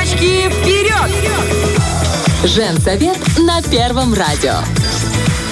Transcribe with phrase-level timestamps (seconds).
[0.00, 1.10] Девочки, вперед!
[2.44, 4.54] Женсовет на Первом радио.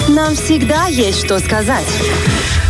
[0.07, 1.85] Нам всегда есть что сказать.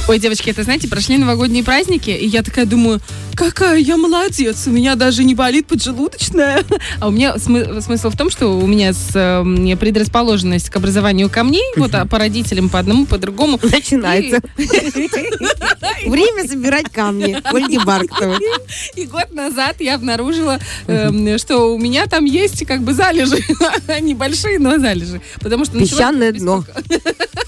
[0.09, 2.99] Ой, девочки, это, знаете, прошли новогодние праздники, и я такая думаю,
[3.39, 6.65] какая я молодец, у меня даже не болит поджелудочная.
[6.99, 11.29] А у меня смы- смысл в том, что у меня с, э, предрасположенность к образованию
[11.29, 13.57] камней, вот а по родителям по одному, по другому.
[13.63, 14.41] Начинается.
[16.05, 17.37] Время собирать камни.
[17.45, 18.39] Ольги Барктовой.
[18.95, 23.37] И год назад я обнаружила, эм, что у меня там есть как бы залежи.
[24.01, 25.21] Небольшие, но залежи.
[25.39, 26.65] Потому что Песчаное дно.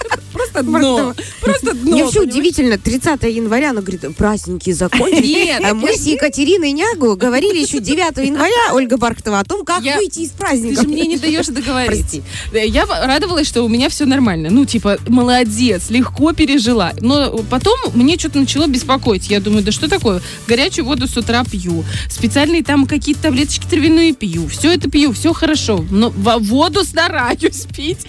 [0.53, 1.13] Просто дно.
[1.41, 1.91] Просто дно.
[1.91, 5.21] Мне вообще удивительно, 30 января, она говорит, праздники закончились.
[5.25, 9.81] Нет, А мы с Екатериной Нягу говорили еще 9 января, Ольга Барктова, о том, как
[9.83, 10.81] выйти из Ты праздника.
[10.81, 12.21] же мне не даешь договорить.
[12.53, 14.49] Я радовалась, что у меня все нормально.
[14.49, 16.93] Ну, типа, молодец, легко пережила.
[16.99, 19.29] Но потом мне что-то начало беспокоить.
[19.29, 20.21] Я думаю, да что такое?
[20.47, 21.83] Горячую воду с утра пью.
[22.09, 24.47] Специальные там какие-то таблеточки травяные пью.
[24.47, 25.85] Все это пью, все хорошо.
[25.91, 27.99] Но во- воду стараюсь пить.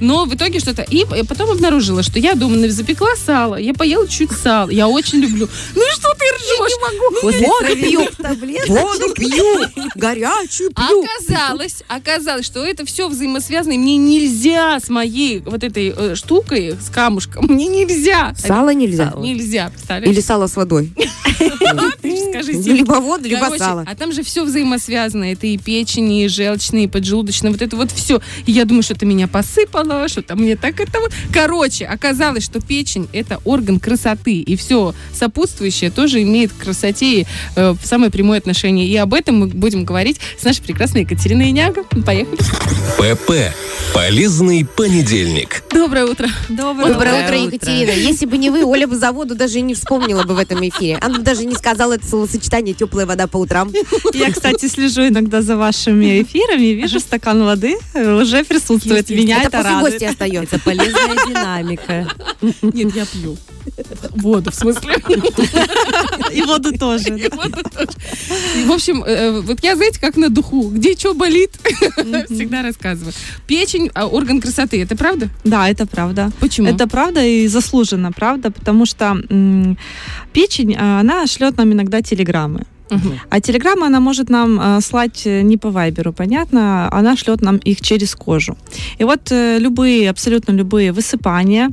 [0.00, 0.82] Но в итоге что-то...
[0.82, 3.56] И потом обнаружила, что я дома запекла сало.
[3.56, 4.70] Я поела чуть сала.
[4.70, 5.48] Я очень люблю.
[5.74, 6.72] Ну и что ты ржешь?
[7.20, 8.08] После воду пью.
[8.68, 11.04] Воду пью, горячую пью.
[11.04, 16.76] Оказалось, оказалось, что это все взаимосвязано, и мне нельзя с моей вот этой э, штукой,
[16.80, 18.34] с камушком, мне нельзя.
[18.36, 19.12] Сало нельзя.
[19.16, 20.12] Нельзя, представляешь?
[20.12, 20.92] Или сало с водой.
[22.30, 22.52] Скажи.
[22.52, 23.84] Либо воду, либо Короче, сало.
[23.86, 25.24] а там же все взаимосвязано.
[25.32, 28.20] Это и печень, и желчные, и поджелудочные, вот это вот все.
[28.46, 31.12] И я думаю, что ты меня посыпала, что-то мне так это вот.
[31.32, 37.74] Короче, оказалось, что печень это орган красоты, и все сопутствующее тоже имеет к красоте э,
[37.82, 38.86] самое прямое отношение.
[38.86, 41.84] И об этом мы будем говорить с нашей прекрасной Екатериной Иняго.
[42.04, 42.38] Поехали.
[42.98, 43.54] ПП.
[43.94, 45.62] Полезный понедельник.
[45.72, 46.28] Доброе утро.
[46.48, 47.92] Доброе, утро, Екатерина.
[47.92, 50.66] Если бы не вы, Оля бы за воду даже и не вспомнила бы в этом
[50.68, 50.98] эфире.
[51.00, 53.70] Она бы даже не сказала это словосочетание «теплая вода по утрам».
[54.12, 59.08] Я, кстати, слежу иногда за вашими эфирами, вижу стакан воды уже присутствует.
[59.10, 59.92] Меня это это после радует.
[59.92, 60.58] гостя остается.
[60.58, 62.08] Полезная динамика.
[62.62, 63.36] Нет, я пью.
[64.16, 64.96] Воду, в смысле.
[66.32, 67.30] И воду тоже.
[67.30, 67.88] Воду тоже.
[68.56, 70.70] И, В общем, э, вот я, знаете, как на духу.
[70.70, 71.52] Где что болит,
[72.30, 73.12] всегда рассказываю.
[73.46, 75.28] Печень, а, орган красоты, это правда?
[75.44, 76.30] Да, это правда.
[76.40, 76.68] Почему?
[76.68, 79.76] Это правда и заслуженно, правда, потому что м,
[80.32, 82.60] печень, а, она шлет нам иногда телеграммы.
[82.90, 83.20] Мгм.
[83.30, 87.80] А телеграмма она может нам э, слать не по вайберу, понятно, она шлет нам их
[87.80, 88.56] через кожу.
[88.98, 91.70] И вот э, любые, абсолютно любые высыпания,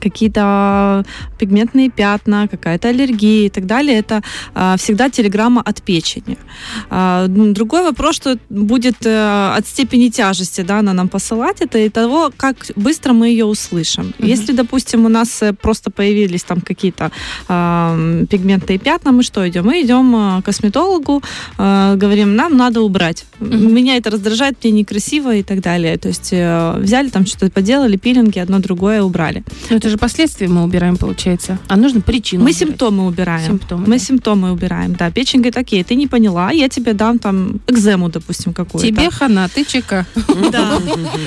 [0.00, 1.04] какие-то
[1.38, 4.22] пигментные пятна, какая-то аллергия и так далее, это
[4.54, 6.36] а, всегда телеграмма от печени.
[6.90, 11.78] А, м, другой вопрос, что будет э, от степени тяжести, да, она нам посылать это
[11.78, 14.14] и того, как быстро мы ее услышим.
[14.18, 17.10] Если, допустим, у нас э, просто появились там какие-то
[17.48, 17.96] а,
[18.30, 19.66] пигментные пятна, мы что идем?
[19.66, 21.22] Мы идем э, к косметологу,
[21.58, 23.26] говорим, нам надо убрать.
[23.40, 23.74] Мгм.
[23.74, 25.96] Меня это раздражает, мне некрасиво и так далее.
[25.98, 29.44] То есть взяли там что-то поделали, пилинги, одно другое убрали.
[29.70, 31.58] Ну, это же последствия мы убираем, получается.
[31.68, 32.44] А нужно причину.
[32.44, 32.58] Мы убирать.
[32.68, 33.46] симптомы убираем.
[33.46, 33.98] Симптомы, Мы да.
[33.98, 35.10] симптомы убираем, да.
[35.10, 38.86] Печень говорит, окей, ты не поняла, я тебе дам там экзему, допустим, какую-то.
[38.86, 40.06] Тебе хана, ты ЧК.
[40.52, 40.80] Да.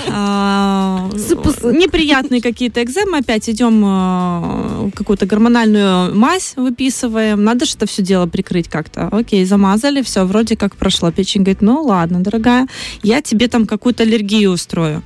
[0.10, 3.20] А, Неприятные какие-то экземы.
[3.20, 7.44] Опять идем э, какую-то гормональную мазь выписываем.
[7.44, 9.08] Надо же это все дело прикрыть как-то.
[9.12, 11.12] Окей, замазали, все, вроде как прошло.
[11.12, 12.68] Печень говорит, ну ладно, дорогая,
[13.04, 15.04] я тебе там какую-то аллергию устрою.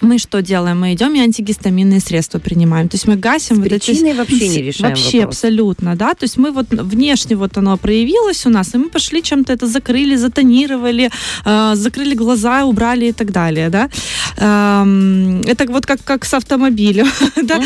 [0.00, 0.80] Мы что делаем?
[0.80, 2.88] Мы идем и антигистаминные средства принимаем.
[2.88, 5.36] То есть мы гасим вот эти причиной вообще не решаем Вообще вопрос.
[5.36, 6.14] абсолютно, да.
[6.14, 9.66] То есть мы вот внешне вот оно проявилось у нас, и мы пошли чем-то это
[9.66, 11.10] закрыли, затонировали,
[11.44, 13.90] э, закрыли глаза, убрали и так далее, да.
[14.38, 17.06] Эм, это вот как, как с автомобилем,
[17.42, 17.60] да.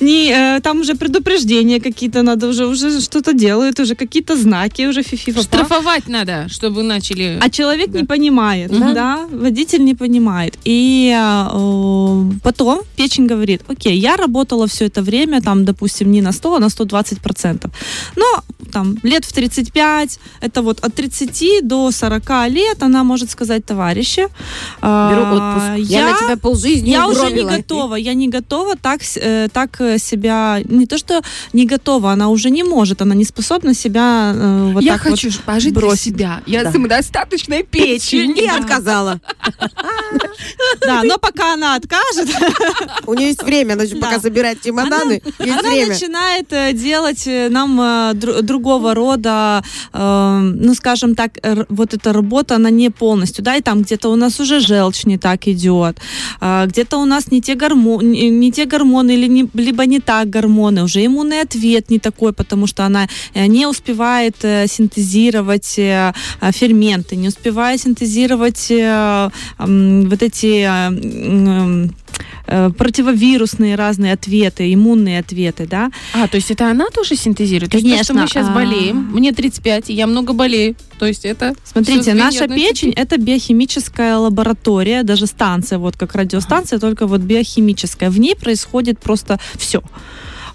[0.00, 5.02] Не, э, там уже предупреждения какие-то надо, уже, уже что-то делают, уже какие-то знаки, уже
[5.02, 7.38] фифи Штрафовать надо, чтобы начали...
[7.40, 10.56] а человек не понимает, да, водитель не понимает.
[10.64, 16.32] И э, потом печень говорит, окей, я работала все это время, там, допустим, не на
[16.32, 17.70] 100, а на 120 процентов.
[18.16, 23.64] Но там лет в 35, это вот от 30 до 40 лет она может сказать,
[23.64, 24.30] товарищи, Беру
[24.82, 25.90] а, отпуск.
[25.90, 27.56] Я на тебя полжизни я уже не угробила.
[27.56, 31.22] готова, я не готова так, э, так э, себя, не то что
[31.52, 35.10] не готова, она уже не может, она не способна себя э, вот я так вот
[35.20, 36.14] хочу пожить для бросить.
[36.14, 36.42] себя.
[36.46, 36.72] Я Да.
[36.72, 38.36] самодостаточная печень.
[38.38, 39.20] И отказала.
[40.90, 42.28] Да, но пока она откажет,
[43.06, 47.84] У нее есть время, она пока собирает чемоданы, она начинает э, делать э, нам э,
[48.14, 51.38] дру- другого рода, ну, скажем так,
[51.68, 55.18] вот эта работа, она не полностью, да, и там где-то у нас уже желчь не
[55.18, 55.98] так идет,
[56.40, 60.84] где-то у нас не те, гормоны, не, те гормоны или не, либо не так гормоны,
[60.84, 68.70] уже иммунный ответ не такой, потому что она не успевает синтезировать ферменты, не успевает синтезировать
[69.58, 71.94] вот эти э, м,
[72.46, 75.90] э, противовирусные разные ответы, иммунные ответы, да.
[76.14, 77.72] А, то есть это она тоже синтезирует?
[77.72, 78.52] То есть то, что мы Конечно, сейчас а.
[78.52, 80.74] болеем, мне 35, и я много болею.
[80.98, 81.54] То есть это...
[81.64, 88.10] Смотрите, наша печень это биохимическая лаборатория, даже станция, вот как радиостанция, только вот биохимическая.
[88.10, 89.82] В ней происходит просто все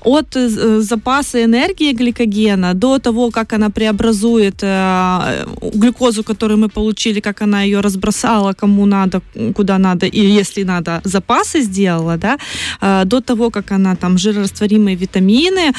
[0.05, 7.19] от э, запаса энергии гликогена до того, как она преобразует э, глюкозу, которую мы получили,
[7.19, 9.21] как она ее разбросала, кому надо,
[9.55, 12.37] куда надо, и если надо, запасы сделала, да,
[12.81, 15.73] э, до того, как она там жирорастворимые витамины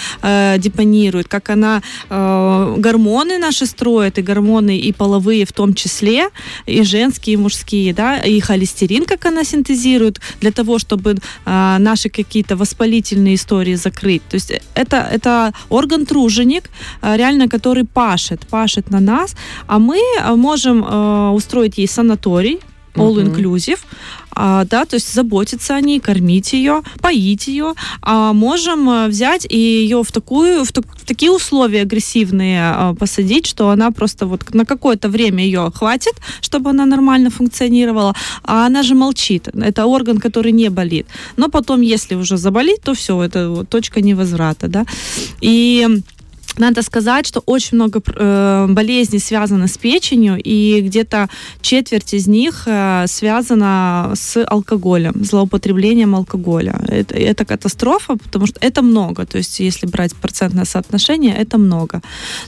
[0.59, 6.29] депонирует, как она гормоны наши строит, и гормоны и половые в том числе,
[6.67, 12.57] и женские, и мужские, да, и холестерин, как она синтезирует, для того, чтобы наши какие-то
[12.57, 14.16] воспалительные истории закрыть.
[14.29, 16.71] То есть это, это орган-труженик,
[17.03, 19.37] э, реально, который пашет, пашет на нас,
[19.67, 22.61] а мы э, можем э, устроить ей санаторий,
[22.95, 23.79] all inclusive,
[24.37, 27.73] а, да, то есть заботиться о ней, кормить ее, поить ее,
[28.03, 32.95] а можем э, взять и ее в такую, в, так- в такие условия агрессивные а,
[32.95, 38.67] посадить, что она просто вот на какое-то время ее хватит, чтобы она нормально функционировала, а
[38.67, 39.49] она же молчит.
[39.55, 41.07] Это орган, который не болит.
[41.37, 44.85] Но потом, если уже заболит, то все, это вот точка невозврата, да.
[45.41, 45.89] И
[46.59, 51.29] надо сказать, что очень много э, болезней связано с печенью, и где-то
[51.61, 56.75] четверть из них э, связана с алкоголем, злоупотреблением алкоголя.
[56.89, 59.27] Это, это катастрофа, потому что это много.
[59.27, 62.01] То есть, если брать процентное соотношение, это много.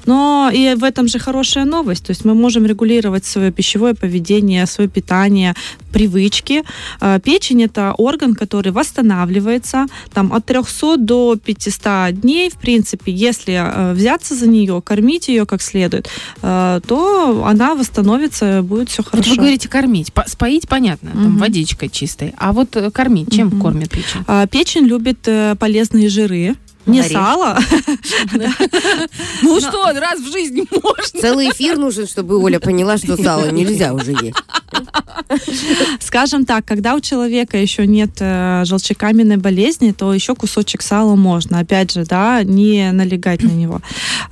[0.06, 2.06] Но и в этом же хорошая новость.
[2.06, 5.54] То есть мы можем регулировать свое пищевое поведение, свое питание,
[5.92, 6.62] привычки.
[7.00, 13.54] Э, Печень это орган, который восстанавливается там, от 300 до 500 дней, в принципе, если
[13.54, 16.08] э, взяться за нее, кормить ее как следует,
[16.42, 19.30] э, то она восстановится, будет все Вот хорошо.
[19.30, 20.12] вы говорите кормить.
[20.12, 22.34] По- споить, понятно, там водичкой чистой.
[22.38, 23.60] А вот э, кормить, чем Мгм.
[23.60, 24.24] кормят печень?
[24.26, 26.54] А, Печень любит э, полезные жиры.
[26.88, 27.14] Не Орешки.
[27.14, 27.58] сало,
[29.42, 31.20] Ну что, раз в жизни можно.
[31.20, 34.36] Целый эфир нужен, чтобы Оля поняла, что сало нельзя уже есть.
[36.00, 41.58] скажем так, когда у человека еще нет э, желчекаменной болезни, то еще кусочек сала можно.
[41.58, 43.80] Опять же, да, не налегать на него.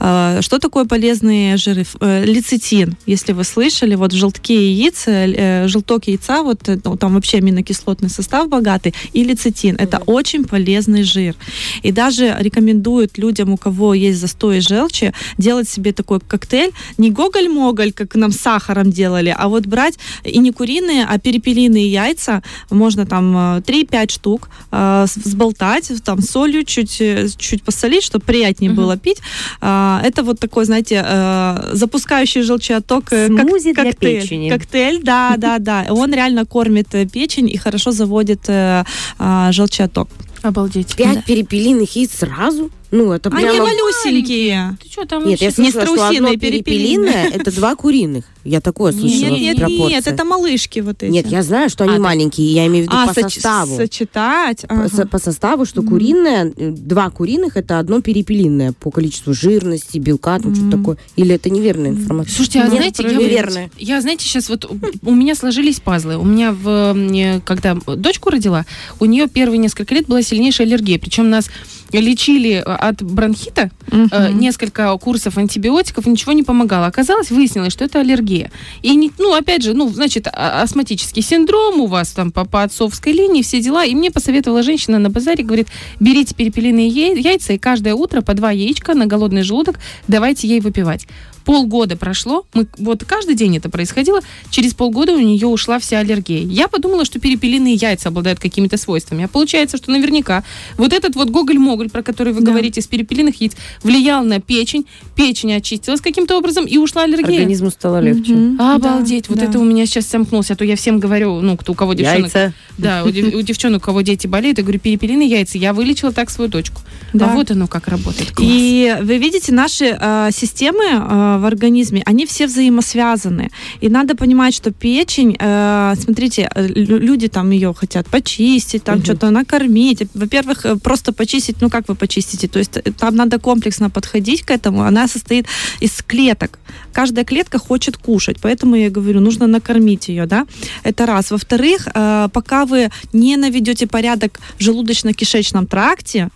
[0.01, 1.85] Э, что такое полезные жиры?
[2.01, 7.15] Э, лецитин, если вы слышали, вот в желтке яиц, э, желток яйца, вот ну, там
[7.15, 9.77] вообще аминокислотный состав богатый, и лецитин.
[9.79, 11.35] Это очень полезный жир.
[11.83, 17.93] И даже рекомендуют людям, у кого есть застой желчи, делать себе такой коктейль, не гоголь-моголь,
[17.93, 23.05] как нам с сахаром делали, а вот брать и не куриные, а перепелиные яйца, можно
[23.07, 28.83] там э, 3-5 штук, э, взболтать, там солью чуть, э, чуть посолить, чтобы приятнее Мгм.
[28.83, 29.19] было пить.
[29.61, 34.21] А, Это вот такой, знаете, э, запускающий желчеоток э, как- Смузи для коктейль.
[34.23, 34.51] печени.
[34.51, 35.87] Коктейль, да, да, да.
[35.91, 38.85] Он реально кормит э, печень и хорошо заводит э,
[39.19, 40.09] а, желчеоток.
[40.43, 40.95] Обалдеть.
[40.97, 42.71] Пять перепелиных яиц сразу?
[42.93, 43.67] Ну, это Они прямо...
[43.69, 44.77] малюсенькие.
[44.83, 45.63] Ты что там Нет, я вообще?
[45.63, 47.13] Не слышала, что одно страусиные, перепелиные.
[47.13, 48.25] перепелиное, это два куриных.
[48.45, 51.11] Я такое слышала Нет, нет, нет, это малышки вот эти.
[51.11, 53.31] Нет, я знаю, что А, они то- маленькие, я имею в виду а, по соч-
[53.35, 53.77] составу.
[53.77, 54.61] сочетать.
[54.69, 54.89] По, ага.
[54.89, 60.39] со- по составу, что куриное, э, два куриных это одно перепелиное по количеству жирности, белка,
[60.39, 60.97] там что-то такое.
[61.17, 62.35] Или это неверная информация?
[62.37, 64.65] Слушайте, а Нет, знаете, я, знаете, сейчас вот
[65.03, 66.17] у- меня сложились пазлы.
[66.17, 68.65] У меня, в, мне, когда дочку родила,
[69.01, 71.01] у нее первые несколько лет была сильнейшая аллергия.
[71.01, 71.51] Причем нас
[71.93, 74.09] лечили от бронхита, Мгм.
[74.13, 76.87] э, несколько курсов антибиотиков, ничего не помогало.
[76.87, 78.51] Оказалось, выяснилось, что это аллергия.
[78.83, 82.63] И, не, ну, опять же, ну, значит, а- астматический синдром у вас там по, по
[82.63, 83.85] отцовской линии, все дела.
[83.85, 85.69] И мне посоветовала женщина на базаре, говорит,
[86.01, 89.79] берите перепелиные яй- яйца и каждое утро по два яичка на голодный желудок
[90.09, 91.07] давайте ей выпивать.
[91.47, 94.19] Полгода прошло, мы, вот каждый день это происходило,
[94.51, 96.43] через полгода у нее ушла вся аллергия.
[96.43, 99.25] Я подумала, что перепелиные яйца обладают какими-то свойствами.
[99.25, 100.43] А получается, что наверняка
[100.77, 102.51] вот этот вот гоголь-моголь, про который вы Да.
[102.51, 103.53] говорите, с перепелиных яиц,
[103.85, 107.37] влиял на печень, печень очистилась каким-то образом и ушла аллергия.
[107.39, 108.35] Организму стало легче.
[108.35, 108.61] Мгм.
[108.61, 109.47] Обалдеть, Да, вот да.
[109.47, 112.35] это у меня сейчас сомкнулся, а то я всем говорю, ну, кто, у кого девчонок,
[112.35, 112.55] Яйца.
[112.77, 116.29] да, у, у девчонок, у кого дети болеют, я говорю, перепелиные яйца, я вылечила так
[116.31, 116.81] свою дочку.
[117.13, 117.31] Да.
[117.31, 118.33] А вот оно как работает.
[118.33, 118.49] Класс.
[118.51, 123.51] И вы видите, наши э, системы э, в организме, они все взаимосвязаны.
[123.83, 129.03] И надо понимать, что печень, э, смотрите, э, лю- люди там ее хотят почистить, там
[129.03, 130.03] что-то накормить.
[130.15, 132.49] Во-первых, э, просто почистить, ну как вы почистите?
[132.49, 134.83] То есть э, там надо комплексно подходить к этому.
[134.83, 135.47] Она состоит
[135.81, 136.59] из клеток.
[136.93, 140.47] Каждая клетка хочет кушать, поэтому я говорю, нужно накормить ее, да?
[140.85, 141.31] Это раз.
[141.31, 146.29] Во-вторых, э, пока вы не наведете порядок в желудочно-кишечном тракте,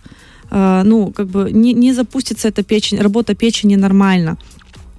[0.53, 4.37] ну, как бы не, не запустится эта печень, работа печени нормально.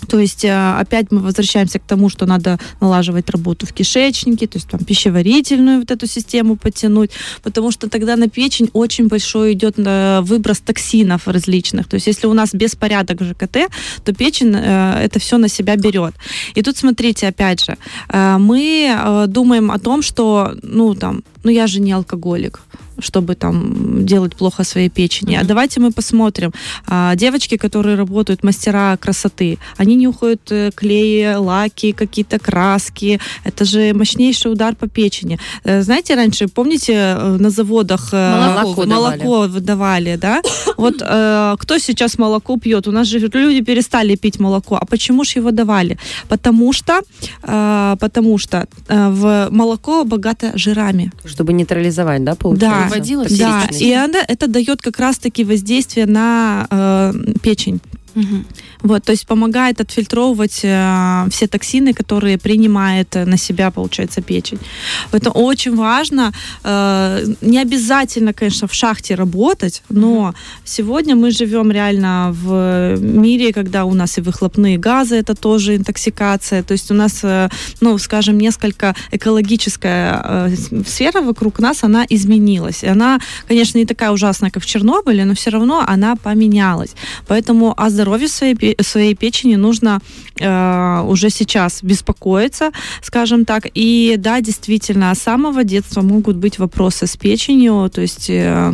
[0.08, 4.58] То есть э, опять мы возвращаемся к тому, что надо налаживать работу в кишечнике, то
[4.58, 7.10] есть там пищеварительную вот эту систему подтянуть,
[7.42, 11.88] потому что тогда на печень очень большой идет э, выброс токсинов различных.
[11.88, 13.70] То есть если у нас беспорядок ЖКТ,
[14.04, 16.14] то печень э, это все на себя берет.
[16.54, 17.76] И тут смотрите, опять же,
[18.12, 22.60] мы думаем о том, что, ну там, ну я же не алкоголик
[23.02, 25.36] чтобы там делать плохо своей печени.
[25.36, 26.52] А давайте мы посмотрим.
[26.86, 33.20] А, девочки, которые работают, мастера красоты, они нюхают э, клеи, лаки, какие-то краски.
[33.44, 35.38] Это же мощнейший удар по печени.
[35.64, 40.40] Э, Знаете, раньше, помните, э, на заводах Молоко молоко выдавали, да?
[40.76, 42.88] Вот э, кто сейчас молоко пьет?
[42.88, 44.76] У нас же люди перестали пить молоко.
[44.76, 45.96] А почему же его давали?
[46.28, 47.00] Потому что,
[47.42, 51.12] э, потому что э, в молоко богато жирами.
[51.32, 52.98] Чтобы нейтрализовать, да, получается?
[53.38, 53.82] Да, Токсичность.
[53.82, 57.12] и она, это дает как раз-таки воздействие на э,
[57.42, 57.80] печень.
[58.14, 58.44] Мгм.
[58.82, 64.58] Вот, то есть помогает отфильтровывать э, все токсины, которые принимает э, на себя, получается, печень.
[65.12, 66.32] Это очень важно.
[66.64, 70.34] Э, не обязательно, конечно, в шахте работать, но
[70.64, 76.62] сегодня мы живем реально в мире, когда у нас и выхлопные газы, это тоже интоксикация.
[76.62, 77.48] То есть у нас, э,
[77.80, 80.54] ну, скажем, несколько экологическая э,
[80.86, 82.82] сфера вокруг нас, она изменилась.
[82.82, 86.94] И она, конечно, не такая ужасная, как в Чернобыле, но все равно она поменялась.
[87.28, 90.00] Поэтому о здоровье своей, своей печени нужно
[90.38, 92.70] э, уже сейчас беспокоиться,
[93.02, 93.66] скажем так.
[93.74, 98.72] И да, действительно, с самого детства могут быть вопросы с печенью, то есть э,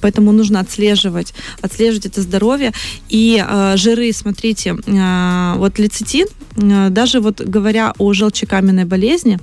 [0.00, 2.72] поэтому нужно отслеживать, отслеживать это здоровье.
[3.08, 6.26] И э, жиры, смотрите, э, вот лецитин,
[6.56, 9.38] э, даже вот говоря о желчекаменной болезни,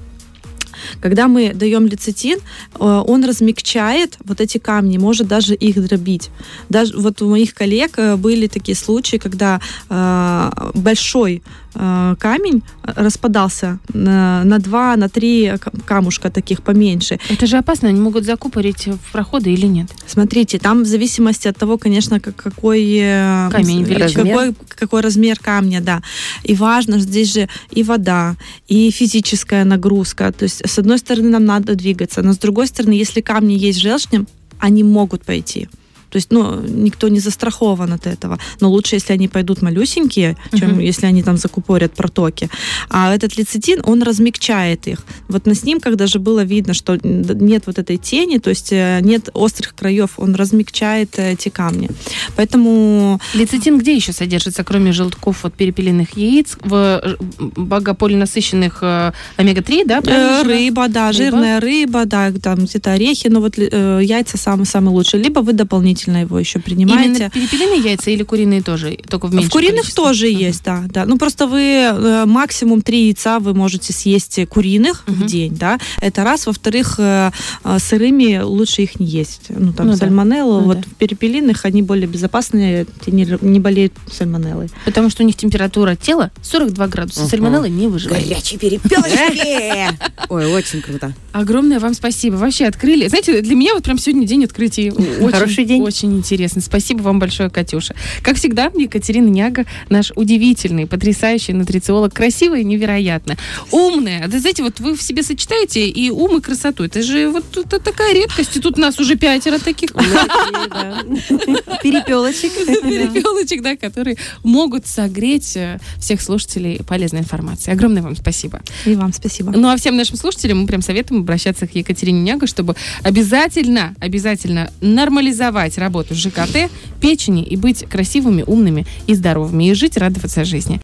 [1.02, 6.30] когда мы даем лецитин, э, он размягчает вот эти камни, может даже их дробить.
[6.70, 11.42] Даже вот у моих коллег э, были такие случаи, когда э, большой
[11.76, 15.54] камень распадался на, на два, на три
[15.86, 17.20] камушка таких поменьше.
[17.30, 19.88] Это же опасно, они могут закупорить в проходы или нет?
[20.08, 24.24] Смотрите, там в зависимости от того, конечно, как- какой э, Камень, величина.
[24.24, 26.02] какой, какой размер камня, да.
[26.44, 28.36] И важно, здесь же и вода,
[28.68, 30.32] и физическая нагрузка.
[30.32, 33.80] То есть, с одной стороны, нам надо двигаться, но с другой стороны, если камни есть
[33.80, 34.28] в желчном,
[34.60, 35.68] они могут пойти.
[36.16, 38.40] То есть, ну, никто не застрахован от этого.
[38.62, 40.80] Но лучше, если они пойдут малюсенькие, чем Мгм.
[40.80, 42.50] если они там закупорят протоки.
[42.90, 45.00] А этот лецитин, он размягчает их.
[45.28, 49.30] Вот на снимках даже было видно, что нет вот этой тени, то есть э, нет
[49.34, 51.90] острых краев, он размягчает э, эти камни.
[52.38, 59.84] Поэтому Лецитин где еще содержится, кроме желтков от перепелиных яиц, в э, богополинасыщенных э, омега-3,
[59.86, 60.02] да?
[60.06, 65.22] э, рыба, да, жирная рыба, да, там где-то орехи, но вот э, яйца самые-самые лучшие.
[65.22, 67.10] Либо вы дополнительно его еще принимаете.
[67.16, 68.98] Именно перепелиные яйца или куриные тоже?
[69.10, 70.04] Только в В куриных количестве?
[70.04, 70.38] тоже Мгм.
[70.40, 71.06] есть, да, да.
[71.06, 75.28] Ну просто вы э, максимум три яйца вы можете съесть куриных в Мгм.
[75.28, 75.80] день, да.
[76.02, 76.46] Это раз.
[76.48, 77.32] Во-вторых, э,
[77.64, 79.44] э, сырыми лучше их не есть.
[79.50, 79.98] Ну там Ну да.
[80.00, 80.60] сальмонеллу.
[80.62, 80.84] Ну вот да.
[80.90, 84.70] в перепелиных они более безопасные, не, не болеют сальмонеллой.
[84.86, 87.22] Потому что у них температура тела 42 градуса.
[87.22, 87.30] Мгм.
[87.30, 88.28] Сальмонелла не выживает.
[88.28, 89.98] Горячие перепелочки!
[90.30, 91.14] Ой, очень круто.
[91.32, 92.36] Огромное вам спасибо.
[92.36, 93.08] Вообще открыли.
[93.08, 94.92] Знаете, для меня вот прям сегодня день открытий.
[94.92, 95.82] Очень, Хороший день.
[95.86, 96.62] Очень интересно.
[96.62, 97.94] Спасибо вам большое, Катюша.
[98.24, 102.12] Как всегда, Екатерина Няга, наш удивительный, потрясающий нутрициолог.
[102.12, 103.38] Красивая и невероятно.
[103.70, 104.28] Умная.
[104.28, 106.86] Да, знаете, вот вы в себе сочетаете и ум, и красоту.
[106.86, 108.58] Это же вот это такая редкость.
[108.58, 109.92] И тут нас уже пятеро таких
[111.84, 112.52] Перепелочек.
[112.66, 117.76] перепелочек, да, которые могут согреть э, всех слушателей полезной информацией.
[117.76, 118.62] Огромное вам спасибо.
[118.86, 119.52] И вам спасибо.
[119.52, 124.72] Ну а всем нашим слушателям мы прям советуем обращаться к Екатерине Няго, чтобы обязательно, обязательно
[124.82, 126.70] нормализовать работу ЖКТ,
[127.02, 129.66] печени и быть красивыми, умными и здоровыми.
[129.66, 130.82] И жить, радоваться жизни.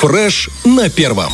[0.00, 1.32] Фреш на первом.